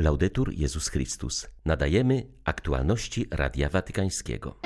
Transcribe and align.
Laudetur 0.00 0.52
Jezus 0.52 0.88
Chrystus. 0.88 1.48
Nadajemy 1.64 2.26
aktualności 2.44 3.26
Radia 3.30 3.68
Watykańskiego. 3.68 4.56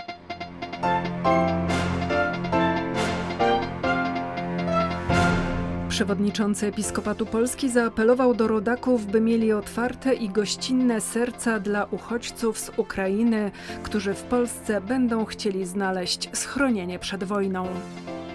Przewodniczący 5.88 6.66
Episkopatu 6.66 7.26
Polski 7.26 7.70
zaapelował 7.70 8.34
do 8.34 8.48
rodaków, 8.48 9.06
by 9.06 9.20
mieli 9.20 9.52
otwarte 9.52 10.14
i 10.14 10.28
gościnne 10.28 11.00
serca 11.00 11.60
dla 11.60 11.84
uchodźców 11.84 12.58
z 12.58 12.70
Ukrainy, 12.76 13.50
którzy 13.82 14.14
w 14.14 14.22
Polsce 14.22 14.80
będą 14.80 15.24
chcieli 15.24 15.66
znaleźć 15.66 16.28
schronienie 16.36 16.98
przed 16.98 17.24
wojną. 17.24 17.68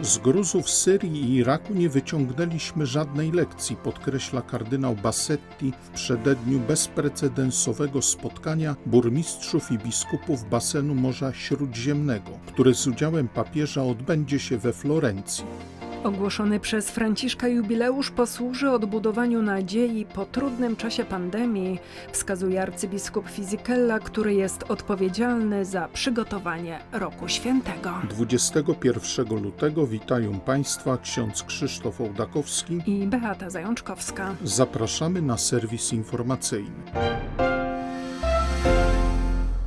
Z 0.02 0.18
Gruzów, 0.18 0.70
Syrii 0.70 1.24
i 1.24 1.36
Iraku 1.36 1.74
nie 1.74 1.90
wyciągnęliśmy 1.90 2.86
żadnej 2.86 3.32
lekcji, 3.32 3.76
podkreśla 3.76 4.42
kardynał 4.42 4.96
Bassetti 4.96 5.74
w 5.84 5.90
przededniu 5.90 6.60
bezprecedensowego 6.60 8.02
spotkania 8.02 8.76
burmistrzów 8.86 9.71
i 9.71 9.78
biskupów 9.78 10.50
basenu 10.50 10.96
Morza 10.96 11.34
Śródziemnego, 11.34 12.32
które 12.48 12.74
z 12.74 12.88
udziałem 12.88 13.28
papieża 13.28 13.84
odbędzie 13.84 14.40
się 14.40 14.57
we 14.57 14.74
Florencji. 14.74 15.46
Ogłoszony 16.04 16.60
przez 16.60 16.89
Franciszka 16.89 17.48
jubileusz 17.48 18.12
posłuży 18.12 18.70
odbudowaniu 18.70 19.42
nadziei 19.42 20.06
po 20.06 20.26
trudnym 20.26 20.76
czasie 20.76 21.06
pandemii, 21.06 21.80
wskazuje 22.12 22.62
arcybiskup 22.62 23.30
Fizikella, 23.30 24.00
który 24.00 24.34
jest 24.34 24.64
odpowiedzialny 24.64 25.66
za 25.66 25.88
przygotowanie 25.93 26.80
Roku 26.92 27.28
Świętego. 27.28 27.92
21 28.10 29.43
lutego 29.43 29.88
witają 29.88 30.40
Państwa 30.40 30.98
ksiądz 30.98 31.43
Krzysztof 31.43 32.02
Ołdakowski 32.02 32.81
i 32.86 33.08
Beata 33.08 33.50
Zajączkowska. 33.50 34.36
Zapraszamy 34.44 35.22
na 35.22 35.38
serwis 35.38 35.94
informacyjny. 35.94 37.48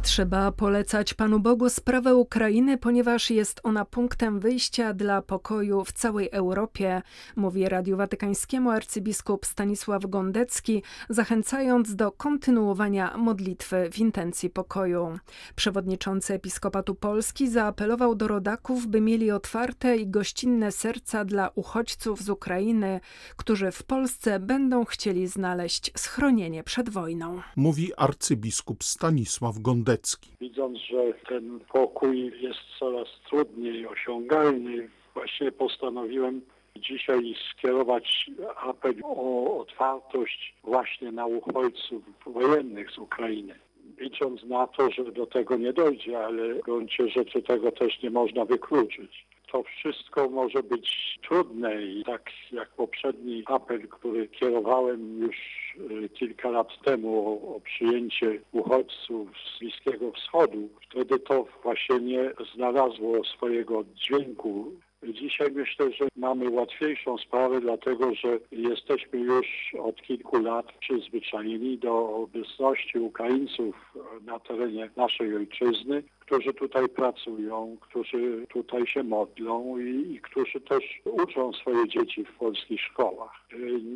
Trzeba 0.02 0.52
polecać 0.52 1.14
Panu 1.14 1.40
Bogu 1.40 1.68
sprawę 1.68 2.14
Ukrainy, 2.16 2.78
ponieważ 2.78 3.30
jest 3.30 3.60
ona 3.62 3.84
punktem 3.84 4.40
wyjścia 4.40 4.94
dla 4.94 5.22
pokoju 5.22 5.84
w 5.84 5.92
całej 5.92 6.28
Europie, 6.32 7.02
mówi 7.36 7.68
Radiu 7.68 7.96
Watykańskiemu 7.96 8.70
arcybiskup 8.70 9.46
Stanisław 9.46 10.06
Gondecki, 10.06 10.82
zachęcając 11.08 11.96
do 11.96 12.12
kontynuowania 12.12 13.16
modlitwy 13.16 13.90
w 13.92 13.98
intencji 13.98 14.50
pokoju. 14.50 15.18
Przewodniczący 15.56 16.34
Episkopatu 16.34 16.94
Polski 16.94 17.48
zaapelował 17.48 18.14
do 18.14 18.28
rodaków, 18.28 18.86
by 18.86 19.00
mieli 19.00 19.30
otwarte 19.30 19.96
i 19.96 20.08
gościnne 20.08 20.72
serca 20.72 21.24
dla 21.24 21.50
uchodźców 21.54 22.22
z 22.22 22.28
Ukrainy, 22.30 23.00
którzy 23.36 23.70
w 23.70 23.82
Polsce 23.82 24.40
będą 24.40 24.84
chcieli 24.84 25.26
znaleźć 25.26 25.92
schronienie 25.96 26.64
przed 26.64 26.90
wojną. 26.90 27.40
Mówi 27.56 27.94
arcybiskup 27.96 28.84
Stanisław 28.84 29.58
Gondecki. 29.58 29.91
Widząc, 30.40 30.78
że 30.78 31.12
ten 31.28 31.60
pokój 31.72 32.32
jest 32.40 32.60
coraz 32.78 33.08
trudniej 33.28 33.86
osiągalny, 33.86 34.88
właśnie 35.14 35.52
postanowiłem 35.52 36.40
dzisiaj 36.76 37.34
skierować 37.50 38.30
apel 38.56 38.94
o 39.02 39.58
otwartość 39.58 40.54
właśnie 40.64 41.12
na 41.12 41.26
uchodźców 41.26 42.02
wojennych 42.26 42.90
z 42.90 42.98
Ukrainy. 42.98 43.54
Licząc 43.98 44.44
na 44.44 44.66
to, 44.66 44.90
że 44.90 45.12
do 45.12 45.26
tego 45.26 45.56
nie 45.56 45.72
dojdzie, 45.72 46.24
ale 46.24 46.54
w 46.54 46.60
gruncie 46.60 47.08
rzeczy 47.08 47.42
tego 47.42 47.72
też 47.72 48.02
nie 48.02 48.10
można 48.10 48.44
wykluczyć 48.44 49.26
to 49.52 49.62
wszystko 49.62 50.28
może 50.28 50.62
być 50.62 51.18
trudne 51.28 51.82
i 51.82 52.04
tak 52.04 52.30
jak 52.52 52.68
poprzedni 52.68 53.42
apel, 53.46 53.88
który 53.88 54.28
kierowałem 54.28 55.18
już 55.18 55.36
kilka 56.14 56.50
lat 56.50 56.68
temu 56.84 57.28
o, 57.28 57.54
o, 57.56 57.60
przyjęcie 57.60 58.40
uchodźców 58.52 59.28
z 59.38 59.58
Bliskiego 59.58 60.12
Wschodu, 60.12 60.68
wtedy 60.90 61.18
to 61.18 61.46
właśnie 61.62 61.98
nie 61.98 62.30
znalazło 62.54 63.24
swojego 63.24 63.84
dźwięku. 63.94 64.72
Dzisiaj 65.08 65.50
myślę, 65.52 65.92
że 65.92 66.08
mamy 66.16 66.50
łatwiejszą 66.50 67.18
sprawę, 67.18 67.60
dlatego 67.60 68.14
że 68.14 68.38
jesteśmy 68.52 69.18
już 69.18 69.46
od 69.78 70.02
kilku 70.02 70.42
lat 70.42 70.72
przyzwyczajeni 70.72 71.78
do 71.78 72.08
obecności 72.16 72.98
Ukraińców 72.98 73.94
na 74.24 74.40
terenie 74.40 74.90
naszej 74.96 75.36
ojczyzny, 75.36 76.02
którzy 76.20 76.54
tutaj 76.54 76.88
pracują, 76.88 77.76
którzy 77.80 78.46
tutaj 78.48 78.86
się 78.86 79.02
modlą 79.02 79.78
i, 79.78 80.14
i, 80.14 80.20
którzy 80.20 80.60
też 80.60 81.00
uczą 81.04 81.52
swoje 81.52 81.88
dzieci 81.88 82.24
w 82.24 82.32
polskich 82.32 82.80
szkołach. 82.80 83.32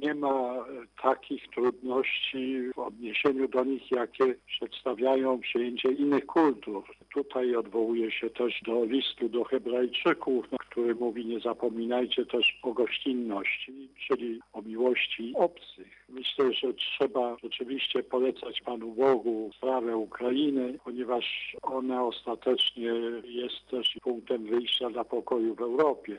Nie 0.02 0.14
ma 0.14 0.64
takich 1.02 1.48
trudności 1.48 2.70
w 2.74 2.78
odniesieniu 2.78 3.48
do 3.48 3.64
nich, 3.64 3.90
jakie 3.90 4.34
przedstawiają 4.46 5.40
przyjęcie 5.40 5.92
innych 5.92 6.26
kultur. 6.26 6.82
Tutaj 7.16 7.56
odwołuje 7.56 8.10
się 8.10 8.30
też 8.30 8.60
do 8.66 8.84
listu 8.84 9.28
do 9.28 9.44
Hebrajczyków, 9.44 10.46
który 10.58 10.94
mówi 10.94 11.26
nie 11.26 11.40
zapominajcie 11.40 12.26
też 12.26 12.58
o 12.62 12.72
gościnności, 12.72 13.88
czyli 14.06 14.40
o 14.52 14.62
miłości 14.62 15.32
obcych. 15.36 16.06
Myślę, 16.08 16.52
że 16.52 16.74
trzeba 16.74 17.36
rzeczywiście 17.42 18.02
polecać 18.02 18.60
Panu 18.60 18.92
Bogu 18.92 19.50
sprawę 19.56 19.96
Ukrainy, 19.96 20.78
ponieważ 20.84 21.56
ona 21.62 22.04
ostatecznie 22.04 22.92
jest 23.24 23.68
też 23.70 23.96
punktem 24.02 24.46
wyjścia 24.46 24.90
dla 24.90 25.04
pokoju 25.04 25.54
w 25.54 25.60
Europie. 25.60 26.18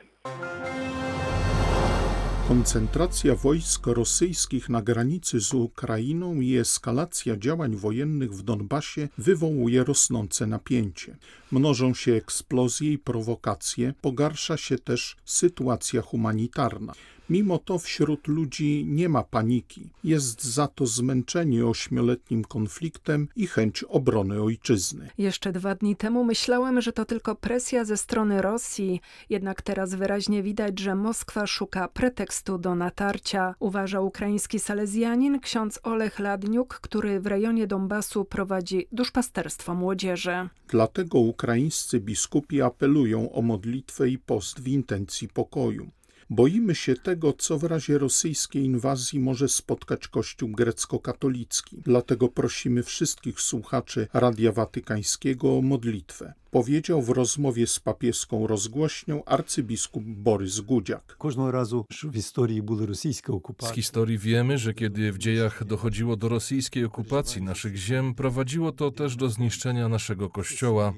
Koncentracja 2.48 3.34
wojsk 3.34 3.86
rosyjskich 3.86 4.68
na 4.68 4.82
granicy 4.82 5.40
z 5.40 5.54
Ukrainą 5.54 6.34
i 6.40 6.56
eskalacja 6.56 7.36
działań 7.36 7.76
wojennych 7.76 8.34
w 8.34 8.42
Donbasie 8.42 9.08
wywołuje 9.18 9.84
rosnące 9.84 10.46
napięcie. 10.46 11.16
Mnożą 11.52 11.94
się 11.94 12.12
eksplozje 12.12 12.92
i 12.92 12.98
prowokacje, 12.98 13.94
pogarsza 14.00 14.56
się 14.56 14.78
też 14.78 15.16
sytuacja 15.24 16.02
humanitarna. 16.02 16.92
Mimo 17.30 17.58
to 17.58 17.78
wśród 17.78 18.28
ludzi 18.28 18.84
nie 18.88 19.08
ma 19.08 19.22
paniki. 19.22 19.88
Jest 20.04 20.44
za 20.44 20.68
to 20.68 20.86
zmęczenie 20.86 21.66
ośmioletnim 21.66 22.44
konfliktem 22.44 23.28
i 23.36 23.46
chęć 23.46 23.84
obrony 23.84 24.42
ojczyzny. 24.42 25.10
Jeszcze 25.18 25.52
dwa 25.52 25.74
dni 25.74 25.96
temu 25.96 26.24
myślałem, 26.24 26.80
że 26.80 26.92
to 26.92 27.04
tylko 27.04 27.34
presja 27.34 27.84
ze 27.84 27.96
strony 27.96 28.42
Rosji, 28.42 29.00
jednak 29.30 29.62
teraz 29.62 29.94
wyraźnie 29.94 30.42
widać, 30.42 30.78
że 30.78 30.94
Moskwa 30.94 31.46
szuka 31.46 31.88
pretekstu 31.88 32.58
do 32.58 32.74
natarcia, 32.74 33.54
uważa 33.60 34.00
ukraiński 34.00 34.58
salezjanin 34.58 35.40
ksiądz 35.40 35.80
Olech 35.82 36.18
Ladniuk, 36.18 36.74
który 36.74 37.20
w 37.20 37.26
rejonie 37.26 37.66
Donbasu 37.66 38.24
prowadzi 38.24 38.86
duszpasterstwo 38.92 39.74
młodzieży. 39.74 40.48
Dlatego 40.68 41.18
ukraińscy 41.38 42.00
biskupi 42.00 42.62
apelują 42.62 43.32
o 43.32 43.42
modlitwę 43.42 44.08
i 44.08 44.18
post 44.18 44.60
w 44.60 44.68
intencji 44.68 45.28
pokoju. 45.28 45.90
Boimy 46.30 46.74
się 46.74 46.94
tego, 46.96 47.32
co 47.32 47.58
w 47.58 47.64
razie 47.64 47.98
rosyjskiej 47.98 48.64
inwazji 48.64 49.20
może 49.20 49.48
spotkać 49.48 50.08
Kościół 50.08 50.48
grecko-katolicki. 50.48 51.76
Dlatego 51.84 52.28
prosimy 52.28 52.82
wszystkich 52.82 53.40
słuchaczy 53.40 54.08
Radia 54.12 54.52
Watykańskiego 54.52 55.58
o 55.58 55.62
modlitwę. 55.62 56.32
Powiedział 56.50 57.02
w 57.02 57.08
rozmowie 57.08 57.66
z 57.66 57.80
papieską 57.80 58.46
rozgłośnią 58.46 59.24
arcybiskup 59.24 60.04
Borys 60.04 60.60
Gudziak. 60.60 61.16
Każdego 61.20 61.50
razu 61.50 61.84
w 62.02 62.14
historii 62.14 62.62
były 62.62 62.86
rosyjskie 62.86 63.32
okupacje. 63.32 63.72
Z 63.72 63.76
historii 63.76 64.18
wiemy, 64.18 64.58
że 64.58 64.74
kiedy 64.74 65.12
w 65.12 65.18
dziejach 65.18 65.64
dochodziło 65.64 66.16
do 66.16 66.28
rosyjskiej 66.28 66.84
okupacji 66.84 67.42
naszych 67.42 67.76
ziem, 67.76 68.14
prowadziło 68.14 68.72
to 68.72 68.90
też 68.90 69.16
do 69.16 69.28
zniszczenia 69.28 69.88
naszego 69.88 70.28
kościoła. 70.30 70.94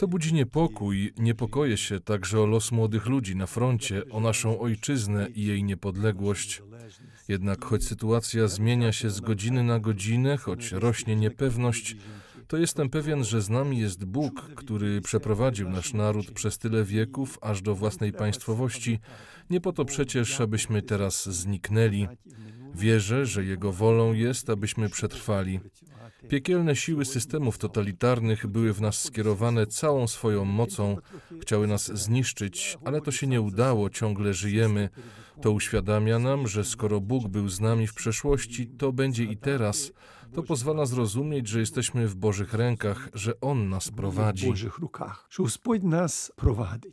To 0.00 0.08
budzi 0.08 0.34
niepokój, 0.34 1.12
niepokoje 1.18 1.76
się 1.76 2.00
także 2.00 2.40
o 2.40 2.46
los 2.46 2.72
młodych 2.72 3.06
ludzi 3.06 3.36
na 3.36 3.46
froncie, 3.46 4.02
o 4.10 4.20
naszą 4.20 4.60
ojczyznę 4.60 5.28
i 5.34 5.44
jej 5.44 5.64
niepodległość. 5.64 6.62
Jednak 7.28 7.64
choć 7.64 7.84
sytuacja 7.84 8.48
zmienia 8.48 8.92
się 8.92 9.10
z 9.10 9.20
godziny 9.20 9.64
na 9.64 9.78
godzinę, 9.78 10.36
choć 10.36 10.72
rośnie 10.72 11.16
niepewność, 11.16 11.96
to 12.48 12.56
jestem 12.56 12.90
pewien, 12.90 13.24
że 13.24 13.42
z 13.42 13.50
nami 13.50 13.78
jest 13.78 14.04
Bóg, 14.04 14.54
który 14.54 15.00
przeprowadził 15.00 15.70
nasz 15.70 15.92
naród 15.92 16.30
przez 16.30 16.58
tyle 16.58 16.84
wieków 16.84 17.38
aż 17.42 17.62
do 17.62 17.74
własnej 17.74 18.12
państwowości, 18.12 18.98
nie 19.50 19.60
po 19.60 19.72
to 19.72 19.84
przecież, 19.84 20.40
abyśmy 20.40 20.82
teraz 20.82 21.28
zniknęli. 21.28 22.08
Wierzę, 22.74 23.26
że 23.26 23.44
Jego 23.44 23.72
wolą 23.72 24.12
jest, 24.12 24.50
abyśmy 24.50 24.88
przetrwali. 24.88 25.60
Piekielne 26.28 26.76
siły 26.76 27.04
systemów 27.04 27.58
totalitarnych 27.58 28.46
były 28.46 28.72
w 28.72 28.80
nas 28.80 29.02
skierowane 29.02 29.66
całą 29.66 30.06
swoją 30.06 30.44
mocą, 30.44 30.96
chciały 31.42 31.66
nas 31.66 31.98
zniszczyć, 31.98 32.78
ale 32.84 33.00
to 33.00 33.12
się 33.12 33.26
nie 33.26 33.40
udało, 33.40 33.90
ciągle 33.90 34.34
żyjemy. 34.34 34.88
To 35.42 35.50
uświadamia 35.50 36.18
nam, 36.18 36.48
że 36.48 36.64
skoro 36.64 37.00
Bóg 37.00 37.28
był 37.28 37.48
z 37.48 37.60
nami 37.60 37.86
w 37.86 37.94
przeszłości, 37.94 38.66
to 38.66 38.92
będzie 38.92 39.24
i 39.24 39.36
teraz. 39.36 39.92
To 40.34 40.42
pozwala 40.42 40.86
zrozumieć, 40.86 41.48
że 41.48 41.60
jesteśmy 41.60 42.08
w 42.08 42.14
Bożych 42.14 42.54
rękach, 42.54 43.08
że 43.14 43.40
On 43.40 43.68
nas 43.68 43.90
prowadzi. 43.90 44.46
W 44.46 44.50
Bożych 44.50 44.78
rękach, 44.78 45.26
że 45.30 45.42
Gospodź 45.42 45.82
nas 45.82 46.32
prowadzi. 46.36 46.92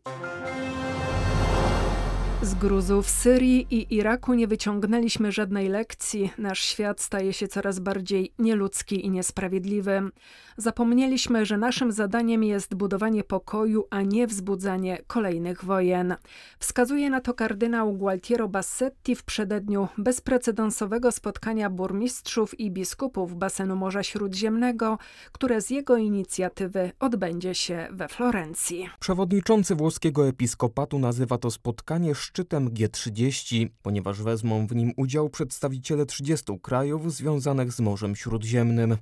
Z 2.41 2.55
gruzów 2.55 3.09
Syrii 3.09 3.67
i 3.69 3.95
Iraku 3.95 4.33
nie 4.33 4.47
wyciągnęliśmy 4.47 5.31
żadnej 5.31 5.69
lekcji. 5.69 6.31
Nasz 6.37 6.59
świat 6.59 7.01
staje 7.01 7.33
się 7.33 7.47
coraz 7.47 7.79
bardziej 7.79 8.33
nieludzki 8.39 9.05
i 9.05 9.09
niesprawiedliwy. 9.09 10.11
Zapomnieliśmy, 10.57 11.45
że 11.45 11.57
naszym 11.57 11.91
zadaniem 11.91 12.43
jest 12.43 12.75
budowanie 12.75 13.23
pokoju, 13.23 13.87
a 13.89 14.01
nie 14.01 14.27
wzbudzanie 14.27 14.97
kolejnych 15.07 15.65
wojen. 15.65 16.15
Wskazuje 16.59 17.09
na 17.09 17.21
to 17.21 17.33
kardynał 17.33 17.93
Gualtiero 17.93 18.47
Bassetti 18.47 19.15
w 19.15 19.23
przededniu 19.23 19.87
bezprecedensowego 19.97 21.11
spotkania 21.11 21.69
burmistrzów 21.69 22.59
i 22.59 22.71
biskupów 22.71 23.35
basenu 23.35 23.75
Morza 23.75 24.03
Śródziemnego, 24.03 24.97
które 25.31 25.61
z 25.61 25.69
jego 25.69 25.97
inicjatywy 25.97 26.91
odbędzie 26.99 27.55
się 27.55 27.87
we 27.91 28.07
Florencji. 28.07 28.89
Przewodniczący 28.99 29.75
włoskiego 29.75 30.27
episkopatu 30.27 30.99
nazywa 30.99 31.37
to 31.37 31.51
spotkanie 31.51 32.15
szczytem 32.27 32.69
G30, 32.69 33.69
ponieważ 33.81 34.21
wezmą 34.21 34.67
w 34.67 34.75
nim 34.75 34.93
udział 34.97 35.29
przedstawiciele 35.29 36.05
30 36.05 36.59
krajów 36.61 37.13
związanych 37.13 37.71
z 37.71 37.79
Morzem 37.79 38.15
Śródziemnym. 38.15 38.97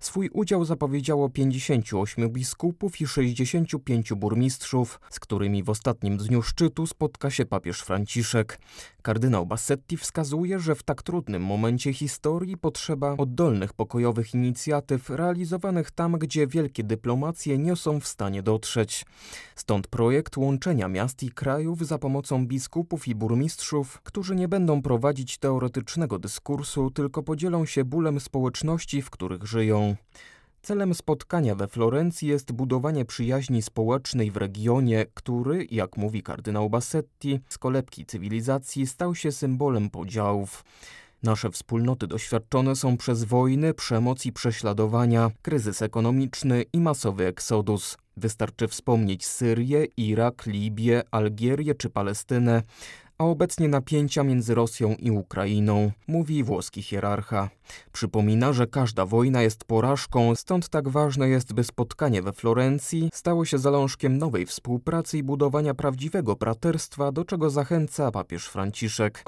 Swój 0.00 0.30
udział 0.32 0.64
zapowiedziało 0.64 1.30
58 1.30 2.30
biskupów 2.30 3.00
i 3.00 3.06
65 3.06 4.12
burmistrzów, 4.12 5.00
z 5.10 5.20
którymi 5.20 5.62
w 5.62 5.70
ostatnim 5.70 6.16
dniu 6.16 6.42
szczytu 6.42 6.86
spotka 6.86 7.30
się 7.30 7.46
papież 7.46 7.80
Franciszek. 7.80 8.58
Kardynał 9.02 9.46
Bassetti 9.46 9.96
wskazuje, 9.96 10.58
że 10.58 10.74
w 10.74 10.82
tak 10.82 11.02
trudnym 11.02 11.42
momencie 11.42 11.92
historii 11.92 12.56
potrzeba 12.56 13.14
oddolnych 13.18 13.72
pokojowych 13.72 14.34
inicjatyw 14.34 15.10
realizowanych 15.10 15.90
tam, 15.90 16.12
gdzie 16.12 16.46
wielkie 16.46 16.84
dyplomacje 16.84 17.58
nie 17.58 17.76
są 17.76 18.00
w 18.00 18.06
stanie 18.06 18.42
dotrzeć. 18.42 19.06
Stąd 19.56 19.86
projekt 19.86 20.36
łączenia 20.36 20.88
miast 20.88 21.22
i 21.22 21.30
krajów 21.30 21.86
za 21.86 21.98
pomocą 21.98 22.46
biskupów 22.46 23.08
i 23.08 23.14
burmistrzów, 23.14 24.00
którzy 24.02 24.36
nie 24.36 24.48
będą 24.48 24.82
prowadzić 24.82 25.38
teoretycznego 25.38 26.18
dyskursu, 26.18 26.90
tylko 26.90 27.22
podzielą 27.22 27.66
się 27.66 27.84
bólem 27.84 28.20
społeczności, 28.20 29.02
w 29.02 29.10
których 29.10 29.44
żyją. 29.44 29.96
Celem 30.62 30.94
spotkania 30.94 31.54
we 31.54 31.68
Florencji 31.68 32.28
jest 32.28 32.52
budowanie 32.52 33.04
przyjaźni 33.04 33.62
społecznej 33.62 34.30
w 34.30 34.36
regionie, 34.36 35.06
który, 35.14 35.66
jak 35.70 35.96
mówi 35.96 36.22
kardynał 36.22 36.70
Bassetti, 36.70 37.40
z 37.48 37.58
kolebki 37.58 38.06
cywilizacji 38.06 38.86
stał 38.86 39.14
się 39.14 39.32
symbolem 39.32 39.90
podziałów. 39.90 40.64
Nasze 41.22 41.50
wspólnoty 41.50 42.06
doświadczone 42.06 42.76
są 42.76 42.96
przez 42.96 43.24
wojny, 43.24 43.74
przemoc 43.74 44.26
i 44.26 44.32
prześladowania, 44.32 45.30
kryzys 45.42 45.82
ekonomiczny 45.82 46.64
i 46.72 46.80
masowy 46.80 47.26
eksodus. 47.26 47.96
Wystarczy 48.16 48.68
wspomnieć 48.68 49.26
Syrię, 49.26 49.86
Irak, 49.96 50.46
Libię, 50.46 51.02
Algierię 51.10 51.74
czy 51.74 51.90
Palestynę, 51.90 52.62
a 53.20 53.24
obecnie 53.24 53.68
napięcia 53.68 54.22
między 54.22 54.54
Rosją 54.54 54.94
i 54.98 55.10
Ukrainą, 55.10 55.90
mówi 56.08 56.44
włoski 56.44 56.82
hierarcha. 56.82 57.48
Przypomina, 57.92 58.52
że 58.52 58.66
każda 58.66 59.06
wojna 59.06 59.42
jest 59.42 59.64
porażką, 59.64 60.34
stąd 60.34 60.68
tak 60.68 60.88
ważne 60.88 61.28
jest, 61.28 61.52
by 61.52 61.64
spotkanie 61.64 62.22
we 62.22 62.32
Florencji 62.32 63.10
stało 63.12 63.44
się 63.44 63.58
zalążkiem 63.58 64.18
nowej 64.18 64.46
współpracy 64.46 65.18
i 65.18 65.22
budowania 65.22 65.74
prawdziwego 65.74 66.36
braterstwa, 66.36 67.12
do 67.12 67.24
czego 67.24 67.50
zachęca 67.50 68.10
papież 68.10 68.46
Franciszek. 68.46 69.24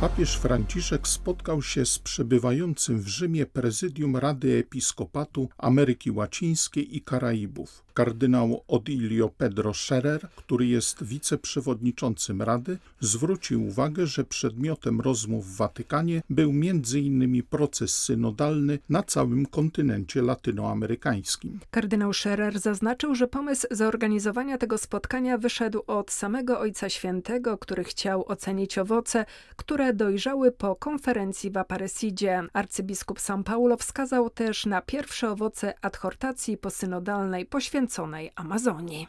Papież 0.00 0.36
Franciszek 0.36 1.08
spotkał 1.08 1.62
się 1.62 1.86
z 1.86 1.98
przebywającym 1.98 3.00
w 3.00 3.08
Rzymie 3.08 3.46
prezydium 3.46 4.16
Rady 4.16 4.58
Episkopatu 4.58 5.48
Ameryki 5.58 6.10
Łacińskiej 6.10 6.96
i 6.96 7.00
Karaibów. 7.00 7.84
Kardynał 7.94 8.64
Odilio 8.68 9.28
Pedro 9.28 9.74
Scherer, 9.74 10.28
który 10.36 10.66
jest 10.66 11.04
wiceprzewodniczącym 11.04 12.42
Rady, 12.42 12.78
zwrócił 13.00 13.66
uwagę, 13.66 14.06
że 14.06 14.24
przedmiotem 14.24 15.00
rozmów 15.00 15.46
w 15.46 15.56
Watykanie 15.56 16.22
był 16.30 16.50
m.in. 16.50 17.42
proces 17.42 17.98
synodalny 17.98 18.78
na 18.88 19.02
całym 19.02 19.46
kontynencie 19.46 20.22
latynoamerykańskim. 20.22 21.60
Kardynał 21.70 22.12
Scherer 22.12 22.58
zaznaczył, 22.58 23.14
że 23.14 23.28
pomysł 23.28 23.66
zorganizowania 23.70 24.58
tego 24.58 24.78
spotkania 24.78 25.38
wyszedł 25.38 25.82
od 25.86 26.10
samego 26.10 26.60
Ojca 26.60 26.88
Świętego, 26.88 27.58
który 27.58 27.84
chciał 27.84 28.24
ocenić 28.28 28.78
owoce, 28.78 29.24
które 29.56 29.89
dojrzały 29.92 30.52
po 30.52 30.76
konferencji 30.76 31.50
w 31.50 31.56
Aparecidzie. 31.56 32.42
Arcybiskup 32.52 33.18
São 33.18 33.42
Paulo 33.42 33.76
wskazał 33.76 34.30
też 34.30 34.66
na 34.66 34.82
pierwsze 34.82 35.30
owoce 35.30 35.74
adhortacji 35.82 36.56
posynodalnej 36.56 37.46
poświęconej 37.46 38.30
Amazonii. 38.34 39.08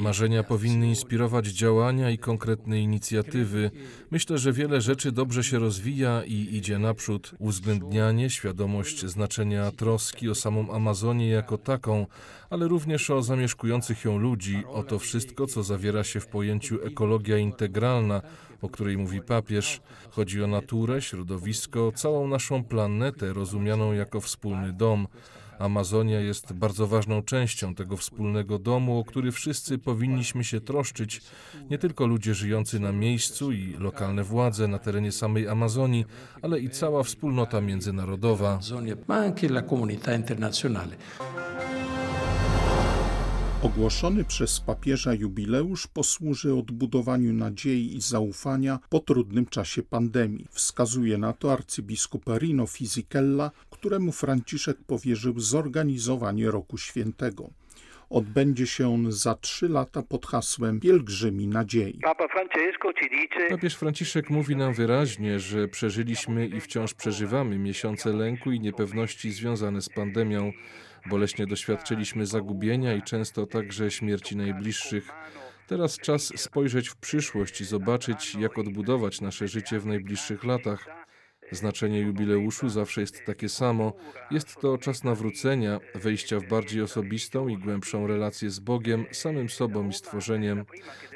Marzenia 0.00 0.42
powinny 0.42 0.88
inspirować 0.88 1.46
działania 1.46 2.10
i 2.10 2.18
konkretne 2.18 2.80
inicjatywy. 2.80 3.70
Myślę, 4.10 4.38
że 4.38 4.52
wiele 4.52 4.80
rzeczy 4.80 5.12
dobrze 5.12 5.44
się 5.44 5.58
rozwija 5.58 6.22
i 6.24 6.56
idzie 6.56 6.78
naprzód. 6.78 7.30
Uwzględnianie, 7.38 8.30
świadomość 8.30 9.06
znaczenia 9.06 9.70
troski 9.72 10.28
o 10.30 10.34
samą 10.34 10.72
Amazonię 10.72 11.28
jako 11.28 11.58
taką, 11.58 12.06
ale 12.50 12.68
również 12.68 13.10
o 13.10 13.22
zamieszkujących 13.22 14.04
ją 14.04 14.18
ludzi, 14.18 14.64
o 14.68 14.82
to 14.82 14.98
wszystko, 14.98 15.46
co 15.46 15.62
zawiera 15.62 16.04
się 16.04 16.20
w 16.20 16.26
pojęciu 16.26 16.84
ekologia 16.84 17.38
integralna, 17.38 18.22
o 18.62 18.68
której 18.68 18.98
mówi 18.98 19.20
papież. 19.20 19.80
Chodzi 20.10 20.42
o 20.42 20.46
naturę, 20.46 21.02
środowisko, 21.02 21.92
całą 21.94 22.28
naszą 22.28 22.64
planetę 22.64 23.32
rozumianą 23.32 23.92
jako 23.92 24.20
wspólny 24.20 24.72
dom. 24.72 25.06
Amazonia 25.58 26.20
jest 26.20 26.52
bardzo 26.52 26.86
ważną 26.86 27.22
częścią 27.22 27.74
tego 27.74 27.96
wspólnego 27.96 28.58
domu, 28.58 28.98
o 28.98 29.04
który 29.04 29.32
wszyscy 29.32 29.78
powinniśmy 29.78 30.44
się 30.44 30.60
troszczyć, 30.60 31.20
nie 31.70 31.78
tylko 31.78 32.06
ludzie 32.06 32.34
żyjący 32.34 32.80
na 32.80 32.92
miejscu 32.92 33.52
i 33.52 33.76
lokalne 33.78 34.24
władze 34.24 34.68
na 34.68 34.78
terenie 34.78 35.12
samej 35.12 35.48
Amazonii, 35.48 36.04
ale 36.42 36.60
i 36.60 36.70
cała 36.70 37.02
wspólnota 37.02 37.60
międzynarodowa. 37.60 38.58
Ogłoszony 43.62 44.24
przez 44.24 44.60
papieża 44.60 45.14
jubileusz 45.14 45.86
posłuży 45.86 46.54
odbudowaniu 46.54 47.32
nadziei 47.32 47.96
i 47.96 48.00
zaufania 48.00 48.78
po 48.90 49.00
trudnym 49.00 49.46
czasie 49.46 49.82
pandemii. 49.82 50.46
Wskazuje 50.50 51.18
na 51.18 51.32
to 51.32 51.52
arcybiskup 51.52 52.24
Rino 52.38 52.66
Fisichella, 52.66 53.50
któremu 53.70 54.12
Franciszek 54.12 54.76
powierzył 54.86 55.40
zorganizowanie 55.40 56.50
Roku 56.50 56.78
Świętego. 56.78 57.50
Odbędzie 58.10 58.66
się 58.66 58.94
on 58.94 59.12
za 59.12 59.34
trzy 59.34 59.68
lata 59.68 60.02
pod 60.02 60.26
hasłem 60.26 60.80
Pielgrzymi 60.80 61.46
Nadziei. 61.48 62.00
Papież 63.50 63.74
Franciszek 63.74 64.30
mówi 64.30 64.56
nam 64.56 64.74
wyraźnie, 64.74 65.40
że 65.40 65.68
przeżyliśmy 65.68 66.46
i 66.46 66.60
wciąż 66.60 66.94
przeżywamy 66.94 67.58
miesiące 67.58 68.12
lęku 68.12 68.52
i 68.52 68.60
niepewności 68.60 69.30
związane 69.30 69.82
z 69.82 69.88
pandemią. 69.88 70.52
Boleśnie 71.06 71.46
doświadczyliśmy 71.46 72.26
zagubienia 72.26 72.94
i 72.94 73.02
często 73.02 73.46
także 73.46 73.90
śmierci 73.90 74.36
najbliższych. 74.36 75.08
Teraz 75.66 75.98
czas 75.98 76.32
spojrzeć 76.36 76.88
w 76.88 76.96
przyszłość 76.96 77.60
i 77.60 77.64
zobaczyć, 77.64 78.34
jak 78.34 78.58
odbudować 78.58 79.20
nasze 79.20 79.48
życie 79.48 79.78
w 79.78 79.86
najbliższych 79.86 80.44
latach. 80.44 80.86
Znaczenie 81.50 82.00
jubileuszu 82.00 82.68
zawsze 82.68 83.00
jest 83.00 83.24
takie 83.24 83.48
samo. 83.48 83.92
Jest 84.30 84.56
to 84.60 84.78
czas 84.78 85.04
nawrócenia, 85.04 85.80
wejścia 85.94 86.40
w 86.40 86.48
bardziej 86.48 86.82
osobistą 86.82 87.48
i 87.48 87.58
głębszą 87.58 88.06
relację 88.06 88.50
z 88.50 88.60
Bogiem, 88.60 89.06
samym 89.10 89.48
sobą 89.48 89.88
i 89.88 89.92
stworzeniem. 89.92 90.64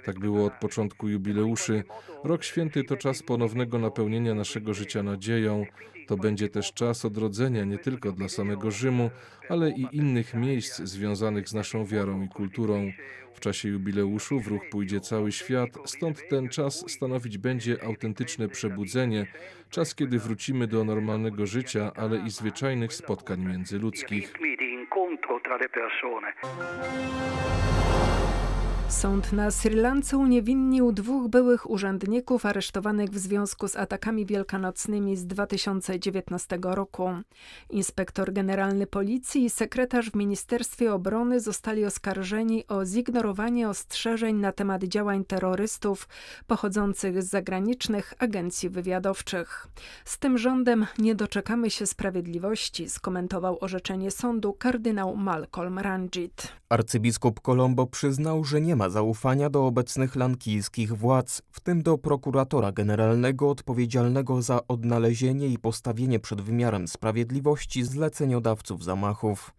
Tak 0.04 0.18
było 0.18 0.46
od 0.46 0.52
początku 0.52 1.08
jubileuszy. 1.08 1.84
Rok 2.24 2.44
święty 2.44 2.84
to 2.84 2.96
czas 2.96 3.22
ponownego 3.22 3.78
napełnienia 3.78 4.34
naszego 4.34 4.74
życia 4.74 5.02
nadzieją. 5.02 5.66
To 6.06 6.16
będzie 6.16 6.48
też 6.48 6.72
czas 6.72 7.04
odrodzenia 7.04 7.64
nie 7.64 7.78
tylko 7.78 8.12
dla 8.12 8.28
samego 8.28 8.70
Rzymu, 8.70 9.10
ale 9.48 9.70
i 9.70 9.86
innych 9.92 10.34
miejsc 10.34 10.78
związanych 10.78 11.48
z 11.48 11.54
naszą 11.54 11.84
wiarą 11.84 12.22
i 12.22 12.28
kulturą. 12.28 12.92
W 13.34 13.40
czasie 13.40 13.68
jubileuszu 13.68 14.40
w 14.40 14.46
ruch 14.46 14.62
pójdzie 14.70 15.00
cały 15.00 15.32
świat, 15.32 15.70
stąd 15.84 16.28
ten 16.28 16.48
czas 16.48 16.84
stanowić 16.90 17.38
będzie 17.38 17.84
autentyczne 17.84 18.48
przebudzenie, 18.48 19.26
czas, 19.70 19.94
kiedy 19.94 20.18
wrócimy 20.18 20.66
do 20.66 20.84
normalnego 20.84 21.46
życia, 21.46 21.92
ale 21.96 22.18
i 22.18 22.30
zwyczajnych 22.30 22.92
spotkań 22.92 23.40
międzyludzkich. 23.40 24.32
Sąd 28.88 29.32
na 29.32 29.50
Sri 29.50 29.74
Lance 29.74 30.16
uniewinnił 30.16 30.92
dwóch 30.92 31.28
byłych 31.30 31.70
urzędników 31.70 32.46
aresztowanych 32.46 33.10
w 33.10 33.18
związku 33.18 33.68
z 33.68 33.76
atakami 33.76 34.26
wielkanocnymi 34.26 35.16
z 35.16 35.26
2019 35.26 36.58
roku. 36.62 37.10
Inspektor 37.70 38.32
generalny 38.32 38.86
policji 38.86 39.44
i 39.44 39.50
sekretarz 39.50 40.10
w 40.10 40.14
Ministerstwie 40.14 40.94
Obrony 40.94 41.40
zostali 41.40 41.84
oskarżeni 41.84 42.66
o 42.66 42.84
zignorowanie 42.84 43.68
ostrzeżeń 43.68 44.36
na 44.36 44.52
temat 44.52 44.84
działań 44.84 45.24
terrorystów 45.24 46.08
pochodzących 46.46 47.22
z 47.22 47.26
zagranicznych 47.26 48.14
agencji 48.18 48.68
wywiadowczych. 48.68 49.66
Z 50.04 50.18
tym 50.18 50.38
rządem 50.38 50.86
nie 50.98 51.14
doczekamy 51.14 51.70
się 51.70 51.86
sprawiedliwości, 51.86 52.88
skomentował 52.88 53.58
orzeczenie 53.60 54.10
sądu 54.10 54.52
kardynał 54.52 55.16
Malcolm 55.16 55.78
Ranjit. 55.78 56.52
Arcybiskup 56.68 57.40
Colombo 57.40 57.86
przyznał, 57.86 58.44
że 58.44 58.60
nie 58.60 58.75
nie 58.76 58.78
ma 58.78 58.90
zaufania 58.90 59.50
do 59.50 59.66
obecnych 59.66 60.16
lankijskich 60.16 60.92
władz, 60.92 61.42
w 61.50 61.60
tym 61.60 61.82
do 61.82 61.98
prokuratora 61.98 62.72
generalnego 62.72 63.50
odpowiedzialnego 63.50 64.42
za 64.42 64.66
odnalezienie 64.68 65.48
i 65.48 65.58
postawienie 65.58 66.20
przed 66.20 66.40
wymiarem 66.40 66.88
sprawiedliwości 66.88 67.84
zleceniodawców 67.84 68.84
zamachów. 68.84 69.52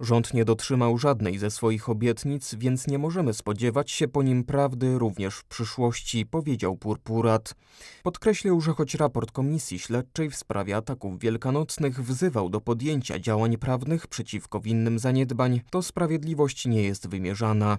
Rząd 0.00 0.34
nie 0.34 0.44
dotrzymał 0.44 0.98
żadnej 0.98 1.38
ze 1.38 1.50
swoich 1.50 1.88
obietnic, 1.88 2.54
więc 2.54 2.86
nie 2.86 2.98
możemy 2.98 3.34
spodziewać 3.34 3.90
się 3.90 4.08
po 4.08 4.22
nim 4.22 4.44
prawdy 4.44 4.98
również 4.98 5.36
w 5.36 5.44
przyszłości, 5.44 6.26
powiedział 6.26 6.76
Purpurat. 6.76 7.54
Podkreślił, 8.02 8.60
że 8.60 8.72
choć 8.72 8.94
raport 8.94 9.32
Komisji 9.32 9.78
Śledczej 9.78 10.30
w 10.30 10.36
sprawie 10.36 10.76
ataków 10.76 11.18
wielkanocnych 11.18 12.04
wzywał 12.04 12.50
do 12.50 12.60
podjęcia 12.60 13.18
działań 13.18 13.56
prawnych 13.56 14.06
przeciwko 14.06 14.60
winnym 14.60 14.98
zaniedbań, 14.98 15.60
to 15.70 15.82
sprawiedliwość 15.82 16.66
nie 16.66 16.82
jest 16.82 17.08
wymierzana. 17.08 17.78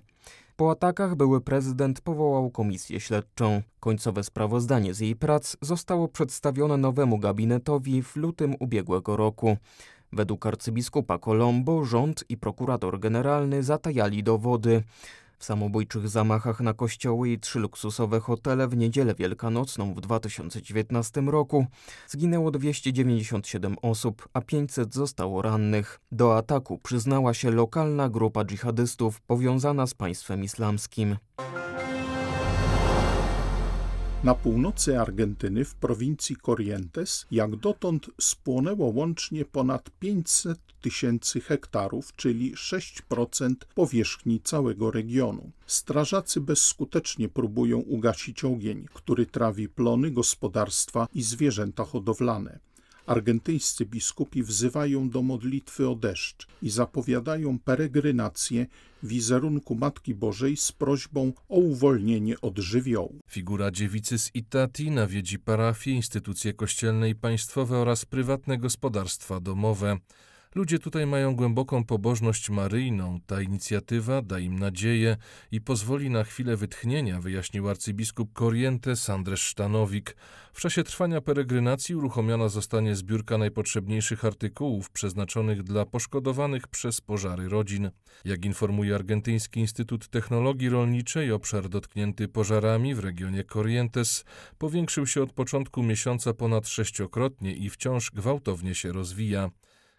Po 0.55 0.71
atakach 0.71 1.15
były 1.15 1.41
prezydent 1.41 2.01
powołał 2.01 2.49
komisję 2.49 2.99
śledczą. 2.99 3.61
Końcowe 3.79 4.23
sprawozdanie 4.23 4.93
z 4.93 4.99
jej 4.99 5.15
prac 5.15 5.57
zostało 5.61 6.07
przedstawione 6.07 6.77
nowemu 6.77 7.17
gabinetowi 7.17 8.03
w 8.03 8.15
lutym 8.15 8.55
ubiegłego 8.59 9.17
roku. 9.17 9.57
Według 10.11 10.45
arcybiskupa 10.45 11.17
Colombo 11.17 11.85
rząd 11.85 12.23
i 12.29 12.37
prokurator 12.37 12.99
generalny 12.99 13.63
zatajali 13.63 14.23
dowody. 14.23 14.83
W 15.43 15.45
samobójczych 15.45 16.09
zamachach 16.09 16.59
na 16.59 16.73
kościoły 16.73 17.29
i 17.29 17.39
trzy 17.39 17.59
luksusowe 17.59 18.19
hotele 18.19 18.67
w 18.67 18.77
niedzielę 18.77 19.15
wielkanocną 19.15 19.93
w 19.93 20.01
2019 20.01 21.21
roku 21.21 21.65
zginęło 22.07 22.51
297 22.51 23.75
osób, 23.81 24.29
a 24.33 24.41
500 24.41 24.93
zostało 24.93 25.41
rannych. 25.41 25.99
Do 26.11 26.37
ataku 26.37 26.77
przyznała 26.77 27.33
się 27.33 27.51
lokalna 27.51 28.09
grupa 28.09 28.45
dżihadystów 28.45 29.21
powiązana 29.21 29.87
z 29.87 29.93
państwem 29.93 30.43
islamskim. 30.43 31.17
Na 34.23 34.35
północy 34.35 34.99
Argentyny, 34.99 35.65
w 35.65 35.75
prowincji 35.75 36.35
Corrientes, 36.45 37.25
jak 37.31 37.55
dotąd 37.55 38.09
spłonęło 38.21 38.85
łącznie 38.85 39.45
ponad 39.45 39.89
500 39.99 40.59
tysięcy 40.81 41.41
hektarów, 41.41 42.15
czyli 42.15 42.55
6% 42.55 43.55
powierzchni 43.75 44.41
całego 44.41 44.91
regionu. 44.91 45.51
Strażacy 45.65 46.41
bezskutecznie 46.41 47.29
próbują 47.29 47.77
ugasić 47.79 48.43
ogień, 48.43 48.85
który 48.93 49.25
trawi 49.25 49.69
plony, 49.69 50.11
gospodarstwa 50.11 51.07
i 51.13 51.23
zwierzęta 51.23 51.85
hodowlane. 51.85 52.59
Argentyńscy 53.05 53.85
biskupi 53.85 54.43
wzywają 54.43 55.09
do 55.09 55.21
modlitwy 55.21 55.89
o 55.89 55.95
deszcz 55.95 56.47
i 56.61 56.69
zapowiadają 56.69 57.59
peregrinację 57.59 58.65
wizerunku 59.03 59.75
Matki 59.75 60.15
Bożej 60.15 60.57
z 60.57 60.71
prośbą 60.71 61.33
o 61.49 61.55
uwolnienie 61.55 62.41
od 62.41 62.59
żywiołu. 62.59 63.19
Figura 63.29 63.71
dziewicy 63.71 64.19
z 64.19 64.35
Itati 64.35 64.91
nawiedzi 64.91 65.39
parafie, 65.39 65.91
instytucje 65.91 66.53
kościelne 66.53 67.09
i 67.09 67.15
państwowe 67.15 67.77
oraz 67.77 68.05
prywatne 68.05 68.57
gospodarstwa 68.57 69.39
domowe. 69.39 69.97
Ludzie 70.55 70.79
tutaj 70.79 71.07
mają 71.07 71.35
głęboką 71.35 71.83
pobożność 71.83 72.49
maryjną. 72.49 73.19
Ta 73.25 73.41
inicjatywa 73.41 74.21
da 74.21 74.39
im 74.39 74.59
nadzieję 74.59 75.17
i 75.51 75.61
pozwoli 75.61 76.09
na 76.09 76.23
chwilę 76.23 76.57
wytchnienia, 76.57 77.21
wyjaśnił 77.21 77.69
arcybiskup 77.69 78.39
Corrientes 78.39 79.09
Andrzej 79.09 79.37
Sztanowik. 79.37 80.15
W 80.53 80.61
czasie 80.61 80.83
trwania 80.83 81.21
peregrynacji 81.21 81.95
uruchomiona 81.95 82.49
zostanie 82.49 82.95
zbiórka 82.95 83.37
najpotrzebniejszych 83.37 84.25
artykułów 84.25 84.89
przeznaczonych 84.89 85.63
dla 85.63 85.85
poszkodowanych 85.85 86.67
przez 86.67 87.01
pożary 87.01 87.49
rodzin. 87.49 87.91
Jak 88.25 88.45
informuje 88.45 88.95
Argentyński 88.95 89.59
Instytut 89.59 90.09
Technologii 90.09 90.69
Rolniczej, 90.69 91.31
obszar 91.31 91.69
dotknięty 91.69 92.27
pożarami 92.27 92.95
w 92.95 92.99
regionie 92.99 93.43
Corrientes 93.43 94.25
powiększył 94.57 95.07
się 95.07 95.23
od 95.23 95.33
początku 95.33 95.83
miesiąca 95.83 96.33
ponad 96.33 96.67
sześciokrotnie 96.67 97.55
i 97.55 97.69
wciąż 97.69 98.11
gwałtownie 98.11 98.75
się 98.75 98.91
rozwija. 98.91 99.49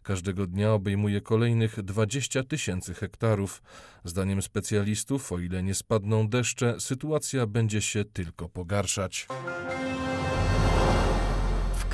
Każdego 0.04 0.46
dnia 0.46 0.72
obejmuje 0.72 1.20
kolejnych 1.20 1.82
20 1.82 2.44
tysięcy 2.44 2.94
hektarów. 2.94 3.62
Zdaniem 4.04 4.42
specjalistów, 4.42 5.32
o 5.32 5.38
ile 5.38 5.62
nie 5.62 5.74
spadną 5.74 6.28
deszcze, 6.28 6.80
sytuacja 6.80 7.46
będzie 7.46 7.82
się 7.82 8.04
tylko 8.04 8.48
pogarszać. 8.48 9.26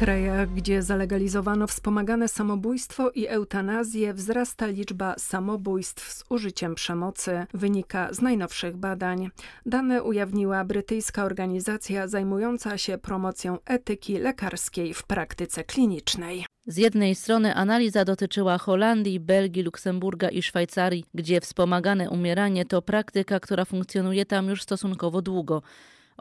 Krajach, 0.01 0.55
gdzie 0.55 0.83
zalegalizowano 0.83 1.67
wspomagane 1.67 2.29
samobójstwo 2.29 3.11
i 3.11 3.27
eutanazję, 3.27 4.15
wzrasta 4.15 4.67
liczba 4.67 5.15
samobójstw 5.19 6.13
z 6.13 6.25
użyciem 6.29 6.75
przemocy, 6.75 7.47
wynika 7.55 8.13
z 8.13 8.21
najnowszych 8.21 8.77
badań. 8.77 9.31
Dane 9.67 10.03
ujawniła 10.03 10.65
brytyjska 10.65 11.25
organizacja 11.25 12.09
zajmująca 12.09 12.79
się 12.79 12.99
promocją 12.99 13.59
etyki 13.65 14.19
lekarskiej 14.19 14.95
w 14.95 15.03
praktyce 15.03 15.65
klinicznej. 15.65 16.47
Z 16.67 16.77
jednej 16.77 17.15
strony 17.15 17.55
analiza 17.55 18.05
dotyczyła 18.05 18.59
Holandii, 18.59 19.21
Belgii, 19.21 19.63
Luksemburga 19.63 20.29
i 20.29 20.43
Szwajcarii, 20.43 21.05
gdzie 21.15 21.41
wspomagane 21.41 22.11
umieranie 22.11 22.65
to 22.65 22.83
praktyka, 22.83 23.41
która 23.41 23.65
funkcjonuje 23.65 24.27
tam 24.27 24.49
już 24.49 24.63
stosunkowo 24.63 25.23
długo. 25.23 25.63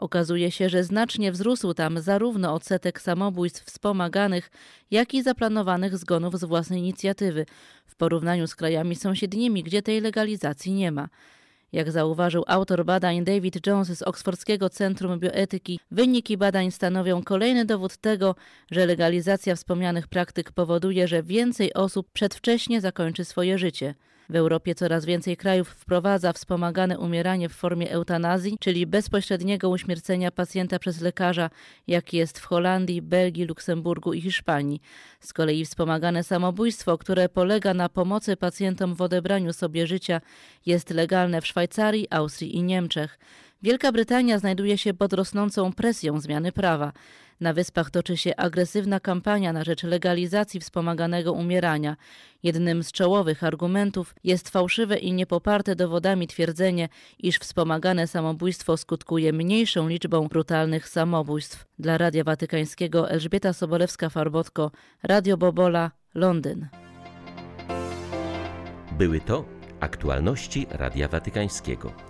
Okazuje 0.00 0.50
się, 0.50 0.68
że 0.68 0.84
znacznie 0.84 1.32
wzrósł 1.32 1.74
tam 1.74 2.00
zarówno 2.00 2.54
odsetek 2.54 3.00
samobójstw 3.00 3.64
wspomaganych, 3.64 4.50
jak 4.90 5.14
i 5.14 5.22
zaplanowanych 5.22 5.98
zgonów 5.98 6.38
z 6.38 6.44
własnej 6.44 6.80
inicjatywy, 6.80 7.46
w 7.86 7.96
porównaniu 7.96 8.46
z 8.46 8.54
krajami 8.54 8.96
sąsiednimi, 8.96 9.62
gdzie 9.62 9.82
tej 9.82 10.00
legalizacji 10.00 10.72
nie 10.72 10.92
ma. 10.92 11.08
Jak 11.72 11.90
zauważył 11.90 12.44
autor 12.46 12.84
badań 12.84 13.24
David 13.24 13.66
Jones 13.66 13.88
z 13.88 14.02
Oksfordzkiego 14.02 14.70
Centrum 14.70 15.20
Bioetyki, 15.20 15.80
wyniki 15.90 16.36
badań 16.36 16.70
stanowią 16.70 17.22
kolejny 17.22 17.64
dowód 17.64 17.96
tego, 17.96 18.34
że 18.70 18.86
legalizacja 18.86 19.56
wspomnianych 19.56 20.08
praktyk 20.08 20.52
powoduje, 20.52 21.08
że 21.08 21.22
więcej 21.22 21.74
osób 21.74 22.10
przedwcześnie 22.12 22.80
zakończy 22.80 23.24
swoje 23.24 23.58
życie. 23.58 23.94
W 24.30 24.36
Europie 24.36 24.74
coraz 24.74 25.04
więcej 25.04 25.36
krajów 25.36 25.68
wprowadza 25.68 26.32
wspomagane 26.32 26.98
umieranie 26.98 27.48
w 27.48 27.52
formie 27.52 27.90
eutanazji, 27.90 28.56
czyli 28.60 28.86
bezpośredniego 28.86 29.68
uśmiercenia 29.70 30.30
pacjenta 30.30 30.78
przez 30.78 31.00
lekarza, 31.00 31.50
jak 31.86 32.12
jest 32.12 32.38
w 32.38 32.44
Holandii, 32.44 33.02
Belgii, 33.02 33.44
Luksemburgu 33.44 34.12
i 34.12 34.20
Hiszpanii. 34.20 34.80
Z 35.20 35.32
kolei 35.32 35.64
wspomagane 35.64 36.24
samobójstwo, 36.24 36.98
które 36.98 37.28
polega 37.28 37.74
na 37.74 37.88
pomocy 37.88 38.36
pacjentom 38.36 38.94
w 38.94 39.02
odebraniu 39.02 39.52
sobie 39.52 39.86
życia, 39.86 40.20
jest 40.66 40.90
legalne 40.90 41.40
w 41.40 41.46
Szwajcarii, 41.46 42.06
Austrii 42.10 42.56
i 42.56 42.62
Niemczech. 42.62 43.18
Wielka 43.62 43.92
Brytania 43.92 44.38
znajduje 44.38 44.78
się 44.78 44.94
pod 44.94 45.12
rosnącą 45.12 45.72
presją 45.72 46.20
zmiany 46.20 46.52
prawa. 46.52 46.92
Na 47.40 47.52
wyspach 47.52 47.90
toczy 47.90 48.16
się 48.16 48.36
agresywna 48.36 49.00
kampania 49.00 49.52
na 49.52 49.64
rzecz 49.64 49.82
legalizacji 49.82 50.60
wspomaganego 50.60 51.32
umierania. 51.32 51.96
Jednym 52.42 52.82
z 52.82 52.92
czołowych 52.92 53.44
argumentów 53.44 54.14
jest 54.24 54.48
fałszywe 54.48 54.98
i 54.98 55.12
niepoparte 55.12 55.76
dowodami 55.76 56.26
twierdzenie, 56.26 56.88
iż 57.18 57.38
wspomagane 57.38 58.06
samobójstwo 58.06 58.76
skutkuje 58.76 59.32
mniejszą 59.32 59.88
liczbą 59.88 60.28
brutalnych 60.28 60.88
samobójstw. 60.88 61.64
Dla 61.78 61.98
Radia 61.98 62.24
Watykańskiego 62.24 63.10
Elżbieta 63.10 63.50
Sobolewska-Farbotko, 63.50 64.70
Radio 65.02 65.36
Bobola, 65.36 65.90
Londyn. 66.14 66.68
Były 68.98 69.20
to 69.20 69.44
aktualności 69.80 70.66
Radia 70.70 71.08
Watykańskiego. 71.08 72.09